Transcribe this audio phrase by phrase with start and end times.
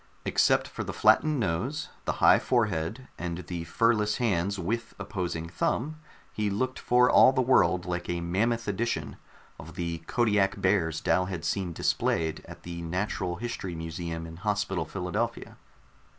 [0.25, 5.47] Except for the flattened nose, the high forehead and the fur less hand with opposing
[5.47, 5.97] thumb,
[6.33, 9.17] he looked for all the world like a mammoth edition
[9.59, 14.85] of the Kodiak bears Dal had seen displayed at the natural history museum in Hospital
[14.85, 15.55] Philadelphia.